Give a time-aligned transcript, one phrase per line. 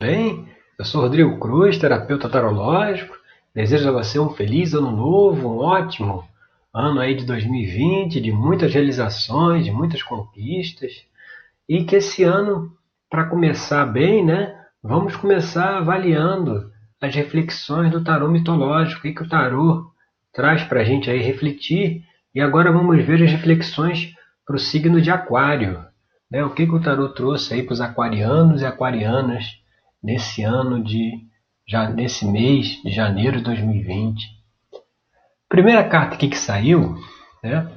[0.00, 0.46] bem?
[0.78, 3.16] Eu sou Rodrigo Cruz, terapeuta tarológico.
[3.52, 6.24] Desejo a você um feliz ano novo, um ótimo
[6.72, 11.04] ano aí de 2020, de muitas realizações, de muitas conquistas.
[11.68, 12.72] E que esse ano,
[13.10, 16.70] para começar bem, né, vamos começar avaliando
[17.00, 19.90] as reflexões do tarô mitológico, o que o tarô
[20.32, 22.04] traz para a gente aí refletir.
[22.32, 24.14] E agora vamos ver as reflexões
[24.46, 25.84] para o signo de Aquário.
[26.30, 26.44] Né?
[26.44, 29.57] O que, que o tarô trouxe aí para os aquarianos e aquarianas
[30.02, 31.12] nesse ano de
[31.66, 34.24] já nesse mês de janeiro de 2020.
[35.48, 36.96] Primeira carta que saiu,
[37.42, 37.70] né,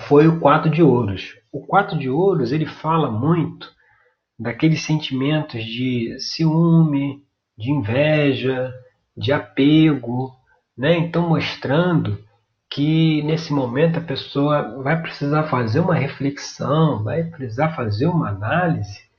[0.00, 1.34] foi o quatro de ouros.
[1.52, 3.68] O quatro de ouros ele fala muito
[4.38, 7.22] daqueles sentimentos de ciúme,
[7.58, 8.72] de inveja,
[9.16, 10.32] de apego,
[10.76, 10.96] né?
[10.96, 12.18] Então mostrando
[12.70, 19.11] que nesse momento a pessoa vai precisar fazer uma reflexão, vai precisar fazer uma análise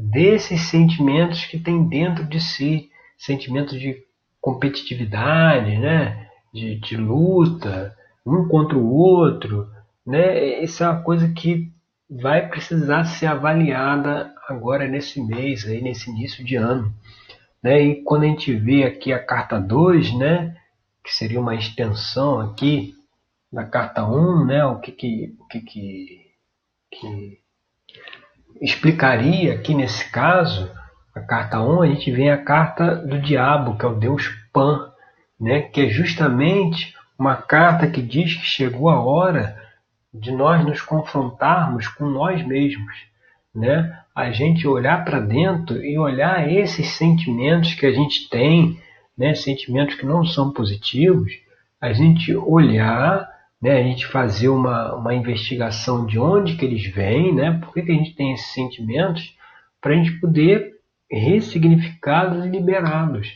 [0.00, 4.02] desses sentimentos que tem dentro de si, sentimentos de
[4.40, 6.28] competitividade, né?
[6.52, 7.94] de, de luta,
[8.26, 9.70] um contra o outro.
[10.06, 10.62] Né?
[10.62, 11.70] Isso é uma coisa que
[12.08, 16.92] vai precisar ser avaliada agora nesse mês, aí, nesse início de ano.
[17.62, 17.82] Né?
[17.82, 20.56] E quando a gente vê aqui a carta 2, né?
[21.04, 22.94] que seria uma extensão aqui
[23.52, 24.64] da carta 1, um, né?
[24.64, 26.30] o que, que, que,
[26.90, 27.40] que
[28.60, 30.70] explicaria aqui nesse caso,
[31.14, 34.90] a carta 1, a gente vê a carta do diabo, que é o deus Pan,
[35.40, 35.62] né?
[35.62, 39.56] que é justamente uma carta que diz que chegou a hora
[40.12, 42.94] de nós nos confrontarmos com nós mesmos.
[43.54, 43.96] Né?
[44.14, 48.78] A gente olhar para dentro e olhar esses sentimentos que a gente tem,
[49.16, 49.34] né?
[49.34, 51.32] sentimentos que não são positivos,
[51.80, 53.29] a gente olhar
[53.60, 57.80] né, a gente fazer uma, uma investigação de onde que eles vêm, né, por que,
[57.80, 59.36] a gente tem esses sentimentos,
[59.80, 60.72] para a gente poder
[61.10, 63.28] ressignificá-los e liberá-los.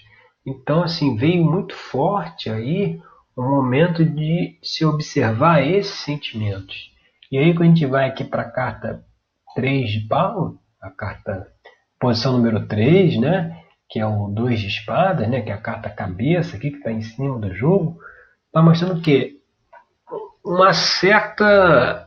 [0.47, 2.99] Então, assim, veio muito forte aí
[3.37, 6.93] o momento de se observar esses sentimentos.
[7.33, 9.05] E aí, quando a gente vai aqui para a carta
[9.55, 11.49] 3 de pau, a carta,
[11.99, 13.59] posição número 3, né,
[13.89, 16.93] que é o 2 de espadas, né, que é a carta cabeça aqui, que está
[16.93, 17.99] em cima do jogo,
[18.47, 19.44] está mostrando que
[20.45, 22.07] uma certa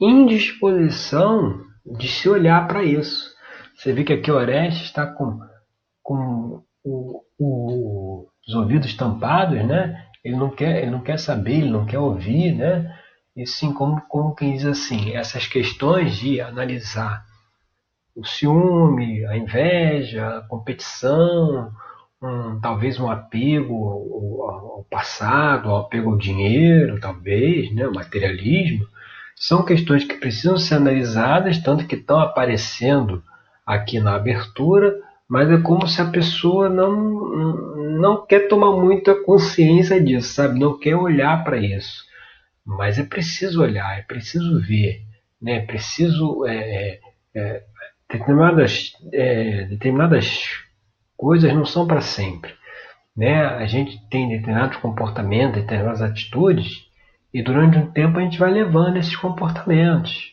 [0.00, 3.30] indisposição de se olhar para isso.
[3.74, 5.38] Você vê que aqui Orestes está com,
[6.02, 10.06] com o, o, os ouvidos tampados, né?
[10.24, 12.94] Ele não quer, ele não quer saber, ele não quer ouvir, né?
[13.36, 17.24] E sim, como, como quem diz assim, essas questões de analisar
[18.14, 21.70] o ciúme, a inveja, a competição,
[22.22, 28.86] um, talvez um apego ao, ao, passado, um apego ao dinheiro, talvez, né, o materialismo,
[29.36, 33.22] são questões que precisam ser analisadas, tanto que estão aparecendo
[33.64, 36.90] aqui na abertura, mas é como se a pessoa não,
[38.00, 40.58] não quer tomar muita consciência disso, sabe?
[40.58, 42.04] Não quer olhar para isso.
[42.66, 45.02] Mas é preciso olhar, é preciso ver,
[45.40, 45.58] né?
[45.58, 47.00] é preciso é, é,
[47.34, 47.62] é
[48.10, 50.64] determinadas, é, determinadas
[51.20, 52.50] coisas não são para sempre.
[53.14, 53.44] Né?
[53.44, 56.88] A gente tem determinados comportamentos, determinadas atitudes,
[57.32, 60.32] e durante um tempo a gente vai levando esses comportamentos.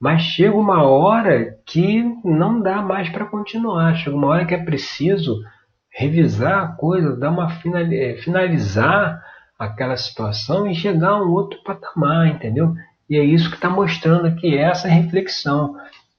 [0.00, 3.94] Mas chega uma hora que não dá mais para continuar.
[3.94, 5.40] Chega uma hora que é preciso
[5.88, 7.48] revisar a coisa, dar uma
[7.92, 9.22] eh, finalizar
[9.56, 12.74] aquela situação e chegar a um outro patamar, entendeu?
[13.08, 15.76] E é isso que está mostrando aqui essa reflexão.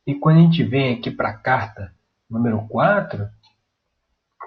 [0.07, 1.91] E quando a gente vem aqui para a carta
[2.29, 3.27] número 4,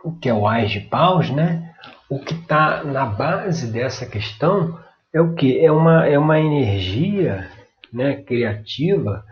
[0.05, 1.75] o que é o Ais de Paus, né?
[2.09, 4.79] O que está na base dessa questão
[5.13, 5.59] é o que?
[5.59, 7.49] É uma, é uma energia
[7.93, 9.25] né, criativa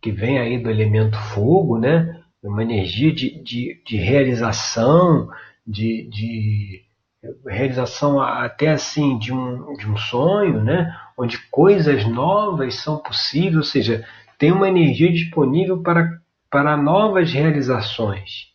[0.00, 2.20] que vem aí do elemento fogo, né?
[2.42, 5.28] É uma energia de, de, de realização,
[5.66, 6.84] de, de
[7.46, 10.94] realização até assim de um, de um sonho, né?
[11.20, 14.06] onde coisas novas são possíveis, ou seja,
[14.38, 16.18] tem uma energia disponível para,
[16.50, 18.49] para novas realizações.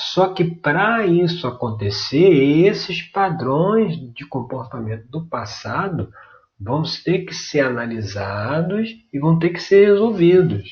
[0.00, 2.32] Só que para isso acontecer,
[2.66, 6.10] esses padrões de comportamento do passado
[6.58, 10.64] vão ter que ser analisados e vão ter que ser resolvidos.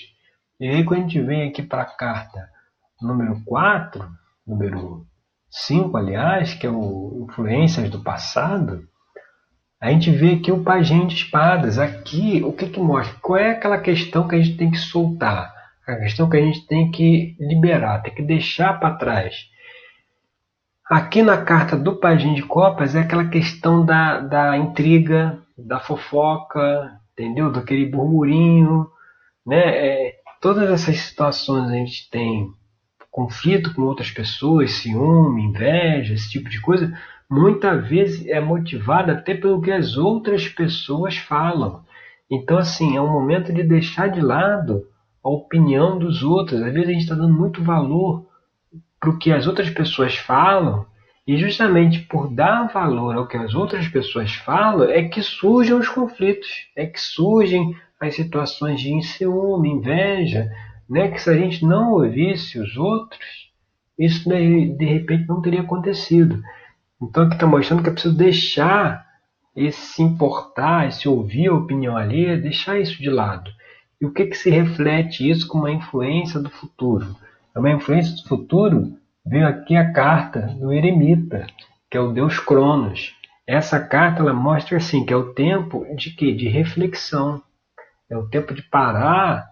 [0.59, 2.49] E aí, quando a gente vem aqui para a carta
[3.03, 4.09] número 4,
[4.47, 5.07] número
[5.51, 8.89] 5, aliás, que é o Influências do Passado,
[9.79, 11.79] a gente vê aqui o pajem de espadas.
[11.79, 13.15] Aqui, o que, que mostra?
[13.21, 15.58] Qual é aquela questão que a gente tem que soltar?
[15.89, 19.47] A questão que a gente tem que liberar, tem que deixar para trás.
[20.87, 26.93] Aqui na carta do Pajem de Copas é aquela questão da, da intriga, da fofoca,
[27.13, 27.51] entendeu?
[27.51, 28.87] Daquele burburinho,
[29.47, 29.57] né?
[29.57, 32.53] É, todas essas situações a gente tem
[33.11, 36.93] conflito com outras pessoas, ciúme, inveja, esse tipo de coisa,
[37.31, 41.83] muitas vezes é motivada até pelo que as outras pessoas falam.
[42.31, 44.87] Então, assim, é um momento de deixar de lado
[45.29, 46.63] a opinião dos outros.
[46.63, 48.27] Às vezes a gente está dando muito valor
[48.99, 50.87] para o que as outras pessoas falam,
[51.27, 55.89] e justamente por dar valor ao que as outras pessoas falam é que surgem os
[55.89, 60.51] conflitos, é que surgem as situações de ciúme, inveja,
[60.89, 61.09] né?
[61.09, 63.53] que se a gente não ouvisse os outros,
[63.99, 66.43] isso de repente não teria acontecido.
[67.01, 69.07] Então aqui está mostrando que é preciso deixar
[69.55, 73.51] esse se importar, esse ouvir a opinião alheia, deixar isso de lado.
[74.01, 77.17] E o que, que se reflete isso com uma influência do futuro?
[77.55, 78.97] É uma influência do futuro
[79.27, 81.47] veio aqui a carta do eremita,
[81.91, 83.15] que é o deus Cronos.
[83.47, 86.33] Essa carta ela mostra assim que é o tempo de quê?
[86.33, 87.43] De reflexão.
[88.11, 89.51] É o tempo de parar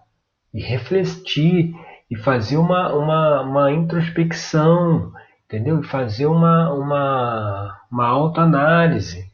[0.53, 1.73] e refletir
[2.09, 5.11] e fazer uma, uma, uma introspecção,
[5.45, 5.81] entendeu?
[5.81, 9.29] E fazer uma, uma, uma autoanálise,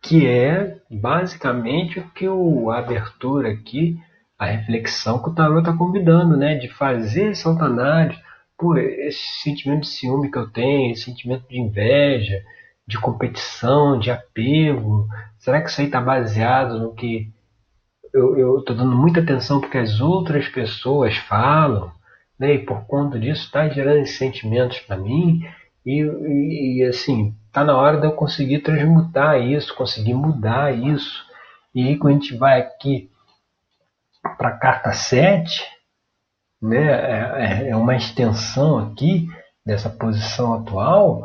[0.00, 3.98] que é basicamente o que o, abertura aqui,
[4.42, 6.56] a reflexão que o tarot está convidando, né?
[6.56, 8.20] De fazer essa autoanálise,
[8.58, 12.42] por esse sentimento de ciúme que eu tenho, esse sentimento de inveja,
[12.86, 15.06] de competição, de apego,
[15.38, 17.32] será que isso aí está baseado no que
[18.12, 21.90] eu estou dando muita atenção porque as outras pessoas falam,
[22.38, 22.54] né?
[22.54, 25.40] E por conta disso está gerando esses sentimentos para mim
[25.86, 31.24] e, e, e assim está na hora de eu conseguir transmutar isso, conseguir mudar isso.
[31.74, 33.08] E aí quando a gente vai aqui
[34.22, 35.62] para a carta 7,
[36.60, 39.28] né, é, é, é uma extensão aqui
[39.66, 41.22] dessa posição atual,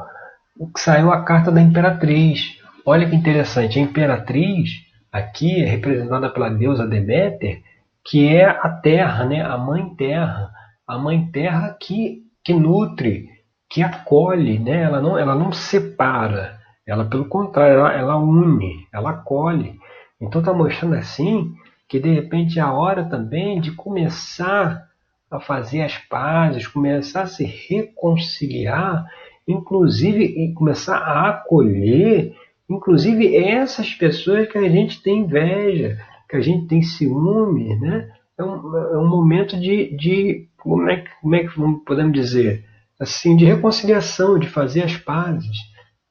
[0.74, 2.58] que saiu a carta da Imperatriz.
[2.86, 4.70] Olha que interessante, a Imperatriz
[5.12, 7.62] aqui é representada pela deusa Deméter,
[8.04, 10.52] que é a terra, né, a mãe terra,
[10.88, 13.30] a mãe terra que, que nutre,
[13.70, 19.12] que acolhe, né, ela, não, ela não separa, ela pelo contrário, ela, ela une, ela
[19.12, 19.78] acolhe.
[20.20, 21.54] Então está mostrando assim
[21.88, 24.88] que de repente é a hora também de começar
[25.30, 29.06] a fazer as pazes, começar a se reconciliar,
[29.48, 32.36] inclusive começar a acolher,
[32.70, 35.98] inclusive essas pessoas que a gente tem inveja,
[36.30, 38.12] que a gente tem ciúme, né?
[38.38, 41.54] É um, é um momento de, de como, é, como é que
[41.86, 42.66] podemos dizer
[43.00, 45.58] assim, de reconciliação, de fazer as pazes,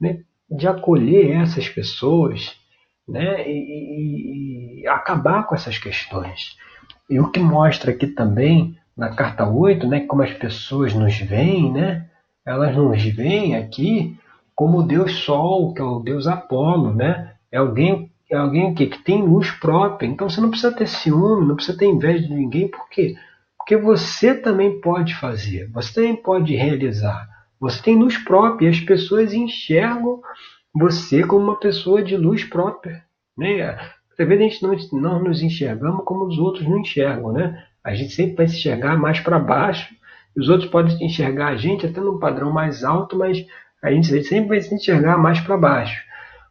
[0.00, 0.20] né?
[0.50, 2.56] de acolher essas pessoas,
[3.08, 3.48] né?
[3.48, 6.56] E, e, e acabar com essas questões.
[7.08, 11.70] E o que mostra aqui também na carta 8, né, como as pessoas nos veem,
[11.70, 12.06] né,
[12.44, 14.18] elas nos veem aqui
[14.54, 17.34] como o Deus Sol, que é o Deus Apolo, né?
[17.52, 20.06] É alguém, é alguém que, que tem luz própria.
[20.06, 23.16] Então você não precisa ter ciúme, não precisa ter inveja de ninguém, por quê?
[23.58, 27.28] Porque você também pode fazer, você também pode realizar.
[27.60, 30.20] Você tem luz própria e as pessoas enxergam
[30.78, 33.02] você como uma pessoa de luz própria.
[33.36, 33.62] Né?
[34.18, 37.32] Às vezes a gente não, não nos enxergamos como os outros não enxergam.
[37.32, 37.62] Né?
[37.82, 39.94] A gente sempre vai se enxergar mais para baixo,
[40.36, 43.46] e os outros podem enxergar a gente até num padrão mais alto, mas
[43.82, 46.04] a gente sempre vai se enxergar mais para baixo.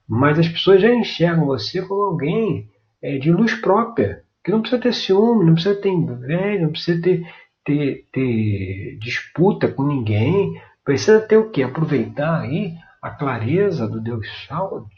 [0.07, 2.67] Mas as pessoas já enxergam você como alguém
[3.01, 7.01] é, de luz própria, que não precisa ter ciúme, não precisa ter inveja, não precisa
[7.01, 7.27] ter,
[7.63, 10.59] ter, ter disputa com ninguém.
[10.83, 11.63] Precisa ter o que?
[11.63, 14.27] Aproveitar aí a clareza do Deus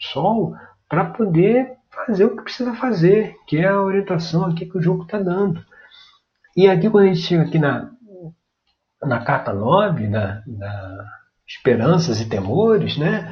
[0.00, 0.54] Sol
[0.88, 5.02] para poder fazer o que precisa fazer, que é a orientação aqui que o jogo
[5.02, 5.62] está dando.
[6.56, 7.90] E aqui, quando a gente chega aqui na,
[9.02, 11.04] na carta 9, na, na
[11.46, 13.30] Esperanças e Temores, né?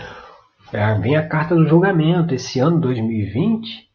[0.71, 2.35] É, vem a carta do julgamento.
[2.35, 3.89] Esse ano 2020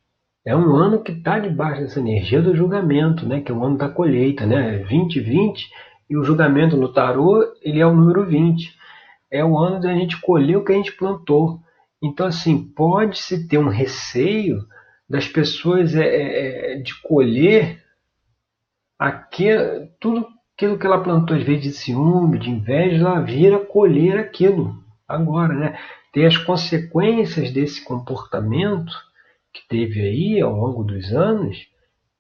[0.43, 3.39] é um ano que está debaixo dessa energia do julgamento, né?
[3.39, 4.79] Que é o ano da colheita, né?
[4.79, 5.69] 2020
[6.09, 8.80] e o julgamento no tarô ele é o número 20.
[9.31, 11.59] É o ano da gente colher o que a gente plantou.
[12.01, 14.65] Então, assim, pode-se ter um receio
[15.09, 17.81] das pessoas é, é, de colher
[19.00, 24.19] aquilo, tudo aquilo que ela plantou às vezes de ciúme, de inveja, ela vira colher
[24.19, 24.75] aquilo
[25.07, 25.79] agora, né?
[26.13, 28.91] Tem as consequências desse comportamento
[29.53, 31.67] que teve aí ao longo dos anos,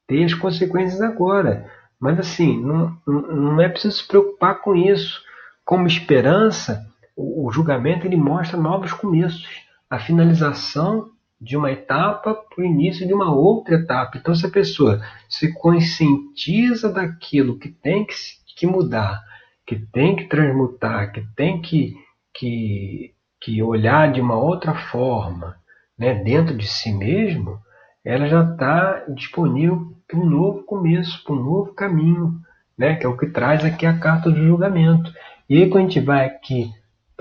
[0.07, 1.69] tem as consequências agora.
[1.99, 5.21] Mas assim, não, não é preciso se preocupar com isso.
[5.63, 9.47] Como esperança, o, julgamento ele mostra novos começos.
[9.89, 14.17] A finalização de uma etapa para o início de uma outra etapa.
[14.17, 18.13] Então, se a pessoa se conscientiza daquilo que tem que,
[18.55, 19.21] que mudar,
[19.65, 21.95] que tem que transmutar, que tem que,
[22.33, 25.55] que, que olhar de uma outra forma
[25.97, 27.59] né, dentro de si mesmo,
[28.05, 32.39] ela já está disponível para um novo começo, para um novo caminho.
[32.77, 32.95] né?
[32.95, 35.11] que é o que traz aqui a carta do julgamento.
[35.49, 36.71] E aí, quando a gente vai aqui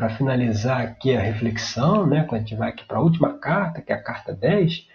[0.00, 2.24] para finalizar aqui a reflexão, né?
[2.24, 4.88] quando a gente vai aqui para a última carta, que é a carta 10,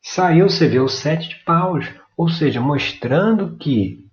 [0.00, 4.06] saiu, você vê o sete de paus, ou seja, mostrando que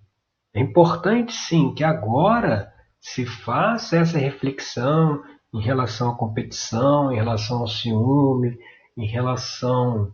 [0.52, 5.22] é importante sim que agora se faça essa reflexão
[5.54, 8.58] em relação à competição, em relação ao ciúme,
[8.96, 10.12] em relação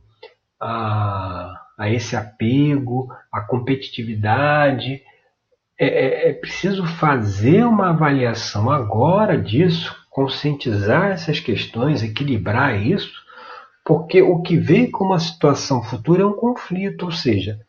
[0.61, 5.01] a, a esse apego, à competitividade.
[5.79, 13.13] É, é, é preciso fazer uma avaliação agora disso, conscientizar essas questões, equilibrar isso,
[13.85, 17.61] porque o que veio como uma situação futura é um conflito, ou seja,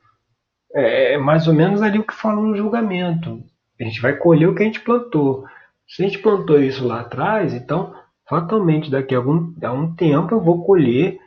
[0.73, 3.43] é, é mais ou menos ali o que fala no julgamento.
[3.79, 5.45] A gente vai colher o que a gente plantou.
[5.87, 7.93] Se a gente plantou isso lá atrás, então
[8.27, 11.19] fatalmente daqui a algum a um tempo eu vou colher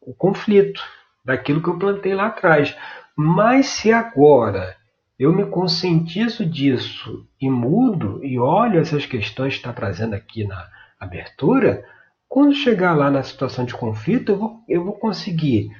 [0.00, 0.80] o conflito
[1.24, 2.74] daquilo que eu plantei lá atrás.
[3.14, 4.77] Mas se agora
[5.18, 10.68] eu me conscientizo disso e mudo e olho essas questões que está trazendo aqui na
[10.98, 11.84] abertura,
[12.28, 15.70] quando chegar lá na situação de conflito, eu vou, eu vou conseguir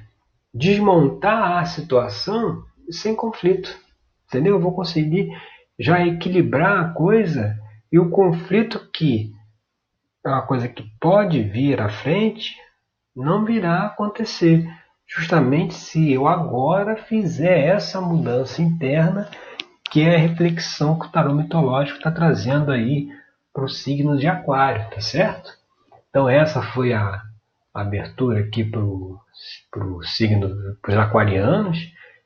[0.53, 3.77] desmontar a situação sem conflito.
[4.27, 4.55] Entendeu?
[4.55, 5.29] Eu vou conseguir
[5.77, 7.57] já equilibrar a coisa
[7.91, 9.33] e o conflito que
[10.25, 12.55] é uma coisa que pode vir à frente
[13.15, 14.67] não virá a acontecer.
[15.09, 19.29] Justamente se eu agora fizer essa mudança interna,
[19.89, 23.09] que é a reflexão que o tarô mitológico está trazendo aí
[23.51, 25.51] para o signo de Aquário, tá certo?
[26.09, 27.23] Então essa foi a,
[27.73, 30.49] abertura aqui para o signo,
[30.81, 31.77] para os aquarianos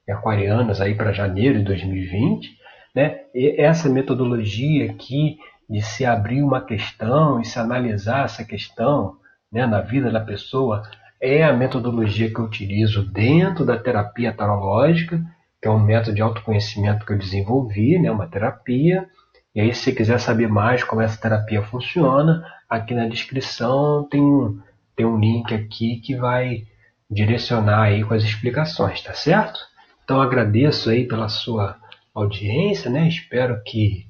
[0.07, 2.57] e aquarianas aí para janeiro de 2020.
[2.95, 3.21] Né?
[3.33, 5.37] E essa metodologia aqui
[5.69, 9.17] de se abrir uma questão e se analisar essa questão
[9.51, 10.83] né, na vida da pessoa
[11.23, 15.23] é a metodologia que eu utilizo dentro da terapia tarológica,
[15.61, 19.07] que é um método de autoconhecimento que eu desenvolvi, né, uma terapia.
[19.55, 24.21] E aí, se você quiser saber mais como essa terapia funciona, aqui na descrição tem
[24.21, 24.59] um,
[24.97, 26.65] tem um link aqui que vai
[27.09, 29.57] direcionar aí com as explicações, tá certo?
[30.03, 31.77] Então agradeço aí pela sua
[32.13, 33.07] audiência, né?
[33.07, 34.05] Espero que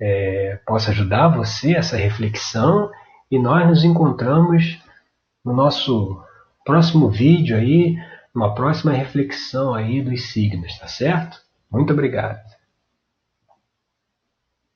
[0.00, 2.90] é, possa ajudar você essa reflexão
[3.30, 4.80] e nós nos encontramos
[5.44, 6.22] no nosso
[6.68, 7.96] próximo vídeo aí,
[8.34, 11.40] numa próxima reflexão aí dos signos, tá certo?
[11.72, 12.42] Muito obrigado.